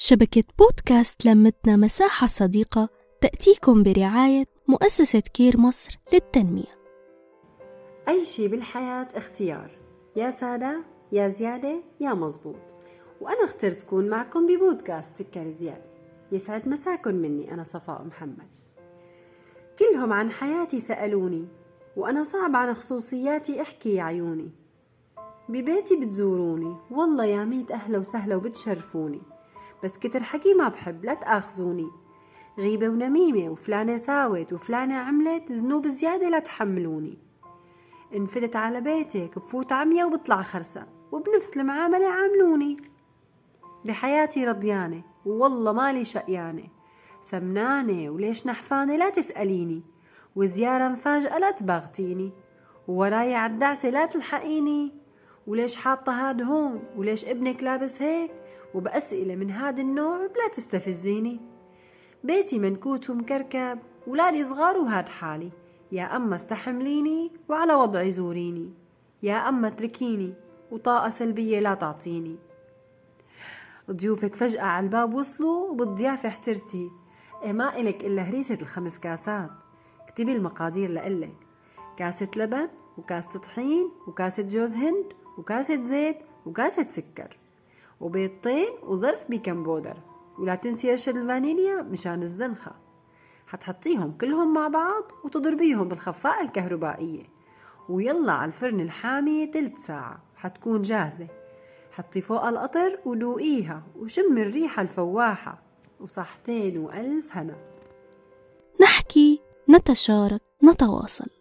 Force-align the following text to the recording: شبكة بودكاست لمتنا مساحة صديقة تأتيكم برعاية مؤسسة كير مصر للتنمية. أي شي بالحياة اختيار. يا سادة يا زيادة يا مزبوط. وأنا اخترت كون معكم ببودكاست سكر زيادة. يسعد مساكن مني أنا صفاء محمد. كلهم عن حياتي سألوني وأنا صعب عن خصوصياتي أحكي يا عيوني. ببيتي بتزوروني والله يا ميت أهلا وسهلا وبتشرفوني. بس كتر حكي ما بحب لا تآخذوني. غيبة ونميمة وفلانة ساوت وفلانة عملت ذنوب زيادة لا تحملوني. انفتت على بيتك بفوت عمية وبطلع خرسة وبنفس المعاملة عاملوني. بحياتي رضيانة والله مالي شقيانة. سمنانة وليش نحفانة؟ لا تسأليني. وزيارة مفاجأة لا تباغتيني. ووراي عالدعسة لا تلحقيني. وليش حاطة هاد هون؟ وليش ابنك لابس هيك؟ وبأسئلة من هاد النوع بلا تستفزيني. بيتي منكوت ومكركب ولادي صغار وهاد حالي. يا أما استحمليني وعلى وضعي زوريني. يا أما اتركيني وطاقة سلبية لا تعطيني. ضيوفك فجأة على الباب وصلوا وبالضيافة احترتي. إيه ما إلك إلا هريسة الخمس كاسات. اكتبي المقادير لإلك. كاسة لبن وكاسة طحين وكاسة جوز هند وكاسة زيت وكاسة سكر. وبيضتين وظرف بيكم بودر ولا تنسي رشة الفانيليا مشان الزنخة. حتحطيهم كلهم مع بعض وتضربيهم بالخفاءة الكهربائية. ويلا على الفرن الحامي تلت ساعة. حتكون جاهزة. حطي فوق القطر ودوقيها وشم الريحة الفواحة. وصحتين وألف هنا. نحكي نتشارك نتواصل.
شبكة 0.00 0.44
بودكاست 0.58 1.26
لمتنا 1.26 1.76
مساحة 1.76 2.26
صديقة 2.26 2.88
تأتيكم 3.20 3.82
برعاية 3.82 4.44
مؤسسة 4.68 5.20
كير 5.20 5.60
مصر 5.60 5.98
للتنمية. 6.12 6.78
أي 8.08 8.24
شي 8.24 8.48
بالحياة 8.48 9.08
اختيار. 9.14 9.70
يا 10.16 10.30
سادة 10.30 10.84
يا 11.12 11.28
زيادة 11.28 11.82
يا 12.00 12.14
مزبوط. 12.14 12.56
وأنا 13.20 13.44
اخترت 13.44 13.82
كون 13.82 14.08
معكم 14.08 14.46
ببودكاست 14.46 15.14
سكر 15.14 15.50
زيادة. 15.50 15.84
يسعد 16.32 16.68
مساكن 16.68 17.14
مني 17.14 17.54
أنا 17.54 17.64
صفاء 17.64 18.04
محمد. 18.04 18.48
كلهم 19.78 20.12
عن 20.12 20.30
حياتي 20.30 20.80
سألوني 20.80 21.48
وأنا 21.96 22.24
صعب 22.24 22.56
عن 22.56 22.74
خصوصياتي 22.74 23.62
أحكي 23.62 23.94
يا 23.94 24.02
عيوني. 24.02 24.50
ببيتي 25.48 25.96
بتزوروني 25.96 26.76
والله 26.90 27.24
يا 27.24 27.44
ميت 27.44 27.70
أهلا 27.70 27.98
وسهلا 27.98 28.36
وبتشرفوني. 28.36 29.22
بس 29.84 29.98
كتر 29.98 30.22
حكي 30.22 30.54
ما 30.54 30.68
بحب 30.68 31.04
لا 31.04 31.14
تآخذوني. 31.14 31.90
غيبة 32.58 32.88
ونميمة 32.88 33.50
وفلانة 33.50 33.96
ساوت 33.96 34.52
وفلانة 34.52 34.96
عملت 34.96 35.52
ذنوب 35.52 35.86
زيادة 35.86 36.28
لا 36.28 36.38
تحملوني. 36.38 37.18
انفتت 38.14 38.56
على 38.56 38.80
بيتك 38.80 39.38
بفوت 39.38 39.72
عمية 39.72 40.04
وبطلع 40.04 40.42
خرسة 40.42 40.86
وبنفس 41.12 41.56
المعاملة 41.56 42.08
عاملوني. 42.08 42.76
بحياتي 43.84 44.44
رضيانة 44.44 45.02
والله 45.26 45.72
مالي 45.72 46.04
شقيانة. 46.04 46.64
سمنانة 47.20 48.10
وليش 48.10 48.46
نحفانة؟ 48.46 48.96
لا 48.96 49.10
تسأليني. 49.10 49.82
وزيارة 50.36 50.88
مفاجأة 50.88 51.38
لا 51.38 51.50
تباغتيني. 51.50 52.32
ووراي 52.88 53.34
عالدعسة 53.34 53.90
لا 53.90 54.06
تلحقيني. 54.06 54.92
وليش 55.46 55.76
حاطة 55.76 56.12
هاد 56.12 56.42
هون؟ 56.42 56.82
وليش 56.96 57.24
ابنك 57.24 57.62
لابس 57.62 58.02
هيك؟ 58.02 58.30
وبأسئلة 58.74 59.36
من 59.36 59.50
هاد 59.50 59.78
النوع 59.78 60.16
بلا 60.16 60.48
تستفزيني. 60.52 61.40
بيتي 62.24 62.58
منكوت 62.58 63.10
ومكركب 63.10 63.78
ولادي 64.06 64.44
صغار 64.44 64.76
وهاد 64.76 65.08
حالي. 65.08 65.50
يا 65.92 66.16
أما 66.16 66.36
استحمليني 66.36 67.32
وعلى 67.48 67.74
وضعي 67.74 68.12
زوريني. 68.12 68.72
يا 69.22 69.48
أما 69.48 69.68
اتركيني 69.68 70.34
وطاقة 70.70 71.08
سلبية 71.08 71.60
لا 71.60 71.74
تعطيني. 71.74 72.36
ضيوفك 73.90 74.34
فجأة 74.34 74.62
على 74.62 74.84
الباب 74.84 75.14
وصلوا 75.14 75.70
وبالضيافة 75.70 76.28
احترتي. 76.28 76.90
إيه 77.42 77.52
ما 77.52 77.76
إلك 77.76 78.04
إلا 78.04 78.22
هريسة 78.22 78.54
الخمس 78.54 78.98
كاسات. 78.98 79.50
اكتبي 80.00 80.32
المقادير 80.32 80.90
لإلك. 80.90 81.36
كاسة 81.96 82.28
لبن 82.36 82.68
وكاسة 82.98 83.38
طحين 83.38 83.90
وكاسة 84.06 84.42
جوز 84.42 84.74
هند 84.74 85.12
وكاسة 85.38 85.84
زيت 85.84 86.16
وكاسة 86.46 86.88
سكر. 86.88 87.36
وبيضتين 88.00 88.68
وظرف 88.82 89.28
بيكم 89.28 89.62
بودر 89.62 89.96
ولا 90.38 90.54
تنسي 90.54 90.92
رشة 90.92 91.10
الفانيليا 91.10 91.82
مشان 91.82 92.22
الزنخة. 92.22 92.72
حتحطيهم 93.46 94.12
كلهم 94.12 94.54
مع 94.54 94.68
بعض 94.68 95.02
وتضربيهم 95.24 95.88
بالخفاءة 95.88 96.42
الكهربائية. 96.42 97.24
ويلا 97.88 98.32
على 98.32 98.48
الفرن 98.48 98.80
الحامي 98.80 99.46
تلت 99.46 99.78
ساعة. 99.78 100.22
حتكون 100.36 100.82
جاهزة. 100.82 101.26
حطي 101.92 102.20
فوق 102.20 102.44
القطر 102.44 102.98
ودوقيها 103.04 103.82
وشم 103.96 104.38
الريحة 104.38 104.82
الفواحة. 104.82 105.62
وصحتين 106.00 106.78
وألف 106.78 107.36
هنا. 107.36 107.56
نحكي 108.80 109.40
نتشارك 109.70 110.40
نتواصل. 110.64 111.37